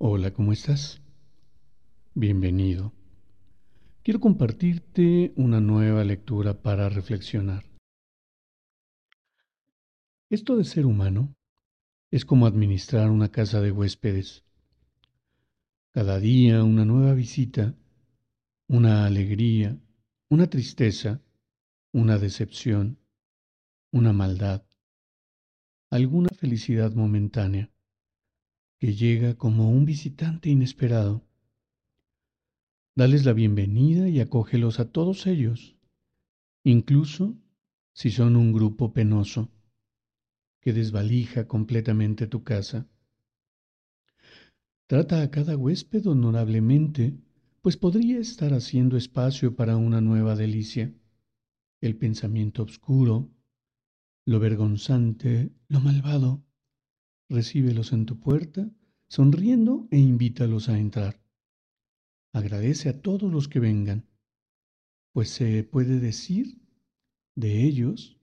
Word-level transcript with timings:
Hola, 0.00 0.32
¿cómo 0.32 0.52
estás? 0.52 1.02
Bienvenido. 2.14 2.92
Quiero 4.04 4.20
compartirte 4.20 5.32
una 5.34 5.60
nueva 5.60 6.04
lectura 6.04 6.62
para 6.62 6.88
reflexionar. 6.88 7.64
Esto 10.30 10.56
de 10.56 10.62
ser 10.62 10.86
humano 10.86 11.34
es 12.12 12.24
como 12.24 12.46
administrar 12.46 13.10
una 13.10 13.32
casa 13.32 13.60
de 13.60 13.72
huéspedes. 13.72 14.44
Cada 15.90 16.20
día 16.20 16.62
una 16.62 16.84
nueva 16.84 17.14
visita, 17.14 17.74
una 18.68 19.04
alegría, 19.04 19.80
una 20.28 20.48
tristeza, 20.48 21.20
una 21.92 22.18
decepción, 22.18 23.00
una 23.90 24.12
maldad, 24.12 24.62
alguna 25.90 26.28
felicidad 26.28 26.92
momentánea 26.92 27.72
que 28.78 28.94
llega 28.94 29.34
como 29.34 29.70
un 29.70 29.84
visitante 29.84 30.50
inesperado. 30.50 31.24
Dales 32.94 33.24
la 33.24 33.32
bienvenida 33.32 34.08
y 34.08 34.20
acógelos 34.20 34.78
a 34.80 34.90
todos 34.90 35.26
ellos, 35.26 35.76
incluso 36.64 37.36
si 37.92 38.10
son 38.10 38.36
un 38.36 38.52
grupo 38.52 38.92
penoso 38.92 39.50
que 40.60 40.72
desvalija 40.72 41.46
completamente 41.46 42.26
tu 42.26 42.44
casa. 42.44 42.88
Trata 44.86 45.22
a 45.22 45.30
cada 45.30 45.56
huésped 45.56 46.06
honorablemente, 46.06 47.18
pues 47.62 47.76
podría 47.76 48.18
estar 48.18 48.54
haciendo 48.54 48.96
espacio 48.96 49.56
para 49.56 49.76
una 49.76 50.00
nueva 50.00 50.36
delicia. 50.36 50.94
El 51.80 51.96
pensamiento 51.96 52.62
oscuro, 52.62 53.28
lo 54.24 54.40
vergonzante, 54.40 55.50
lo 55.68 55.80
malvado, 55.80 56.42
recíbelos 57.28 57.92
en 57.92 58.06
tu 58.06 58.18
puerta, 58.18 58.70
sonriendo 59.08 59.88
e 59.90 59.98
invítalos 59.98 60.68
a 60.68 60.78
entrar. 60.78 61.20
Agradece 62.32 62.88
a 62.88 63.00
todos 63.00 63.32
los 63.32 63.48
que 63.48 63.60
vengan, 63.60 64.08
pues 65.12 65.30
se 65.30 65.64
puede 65.64 66.00
decir 66.00 66.60
de 67.34 67.64
ellos 67.64 68.20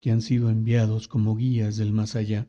que 0.00 0.10
han 0.10 0.20
sido 0.20 0.50
enviados 0.50 1.08
como 1.08 1.34
guías 1.36 1.76
del 1.76 1.92
más 1.92 2.16
allá. 2.16 2.48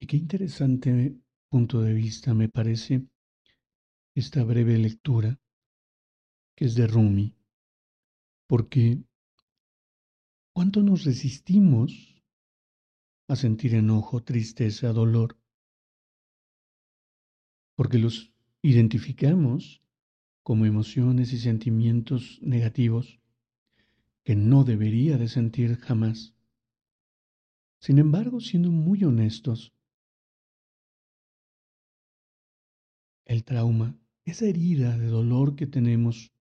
Y 0.00 0.06
qué 0.06 0.16
interesante 0.16 1.16
punto 1.48 1.80
de 1.80 1.94
vista 1.94 2.34
me 2.34 2.48
parece 2.48 3.06
esta 4.14 4.42
breve 4.44 4.76
lectura 4.78 5.40
que 6.56 6.64
es 6.64 6.74
de 6.74 6.86
Rumi, 6.86 7.36
porque 8.48 9.04
¿Cuánto 10.58 10.82
nos 10.82 11.04
resistimos 11.04 12.20
a 13.28 13.36
sentir 13.36 13.76
enojo, 13.76 14.24
tristeza, 14.24 14.92
dolor? 14.92 15.38
Porque 17.76 17.98
los 17.98 18.32
identificamos 18.60 19.84
como 20.42 20.66
emociones 20.66 21.32
y 21.32 21.38
sentimientos 21.38 22.40
negativos 22.42 23.20
que 24.24 24.34
no 24.34 24.64
debería 24.64 25.16
de 25.16 25.28
sentir 25.28 25.76
jamás. 25.76 26.34
Sin 27.78 28.00
embargo, 28.00 28.40
siendo 28.40 28.72
muy 28.72 29.04
honestos, 29.04 29.72
el 33.26 33.44
trauma, 33.44 33.96
esa 34.24 34.46
herida 34.46 34.98
de 34.98 35.06
dolor 35.06 35.54
que 35.54 35.68
tenemos, 35.68 36.32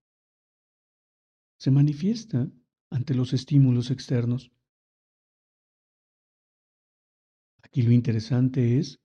se 1.60 1.70
manifiesta 1.70 2.52
ante 2.90 3.14
los 3.14 3.34
estímulos 3.34 3.92
externos. 3.92 4.52
Aquí 7.64 7.82
lo 7.82 7.92
interesante 7.92 8.78
es 8.78 9.00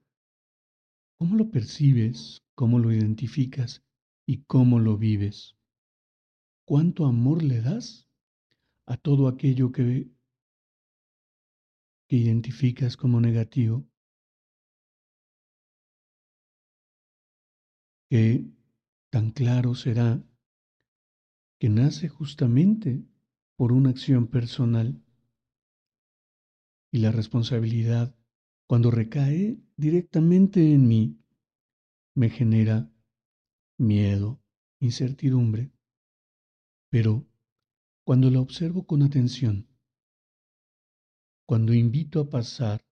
cómo 1.19 1.37
lo 1.37 1.51
percibes, 1.51 2.43
cómo 2.55 2.79
lo 2.79 2.93
identificas 2.93 3.83
y 4.27 4.43
cómo 4.45 4.79
lo 4.79 4.97
vives. 4.99 5.57
¿Cuánto 6.65 7.07
amor 7.07 7.43
le 7.43 7.61
das 7.61 8.09
a 8.87 8.97
todo 8.97 9.29
aquello 9.29 9.73
que, 9.73 10.11
que 12.09 12.17
identificas 12.17 12.97
como 12.97 13.21
negativo? 13.21 13.85
Que 18.09 18.45
tan 19.11 19.33
claro 19.33 19.75
será 19.75 20.23
que 21.59 21.69
nace 21.69 22.09
justamente 22.09 23.05
por 23.57 23.73
una 23.73 23.91
acción 23.91 24.27
personal 24.27 25.03
y 26.91 26.99
la 26.99 27.11
responsabilidad, 27.11 28.15
cuando 28.67 28.91
recae 28.91 29.59
directamente 29.77 30.73
en 30.73 30.87
mí, 30.87 31.19
me 32.15 32.29
genera 32.29 32.91
miedo, 33.79 34.43
incertidumbre, 34.79 35.73
pero 36.91 37.27
cuando 38.05 38.31
la 38.31 38.41
observo 38.41 38.87
con 38.87 39.03
atención, 39.03 39.69
cuando 41.47 41.73
invito 41.73 42.21
a 42.21 42.29
pasar 42.29 42.85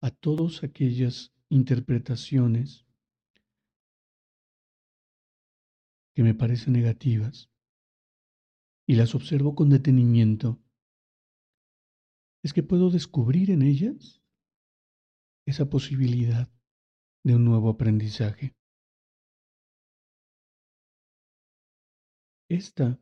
a 0.00 0.10
todas 0.10 0.64
aquellas 0.64 1.32
interpretaciones 1.48 2.86
que 6.14 6.22
me 6.22 6.34
parecen 6.34 6.72
negativas, 6.72 7.51
y 8.86 8.96
las 8.96 9.14
observo 9.14 9.54
con 9.54 9.70
detenimiento, 9.70 10.58
es 12.42 12.52
que 12.52 12.62
puedo 12.62 12.90
descubrir 12.90 13.50
en 13.50 13.62
ellas 13.62 14.22
esa 15.46 15.70
posibilidad 15.70 16.52
de 17.24 17.36
un 17.36 17.44
nuevo 17.44 17.70
aprendizaje. 17.70 18.54
Esta 22.48 23.00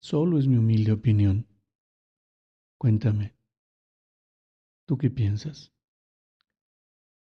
solo 0.00 0.38
es 0.38 0.46
mi 0.46 0.56
humilde 0.56 0.92
opinión. 0.92 1.46
Cuéntame, 2.78 3.36
¿tú 4.86 4.96
qué 4.96 5.10
piensas? 5.10 5.72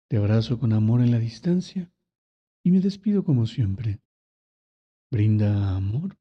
Te 0.09 0.17
abrazo 0.17 0.59
con 0.59 0.73
amor 0.73 1.01
en 1.01 1.11
la 1.11 1.19
distancia 1.19 1.93
y 2.63 2.71
me 2.71 2.81
despido 2.81 3.23
como 3.23 3.45
siempre. 3.45 4.01
Brinda 5.09 5.75
amor 5.75 6.20